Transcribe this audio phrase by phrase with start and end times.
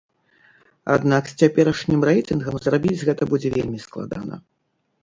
[0.95, 4.35] Аднак з цяперашнім рэйтынгам зрабіць гэта будзе вельмі складана.